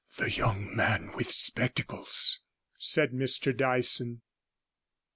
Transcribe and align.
The 0.17 0.31
young 0.31 0.75
man 0.75 1.11
with 1.13 1.29
spectacles,' 1.29 2.39
said 2.79 3.11
Mr 3.11 3.55
Dyson. 3.55 4.23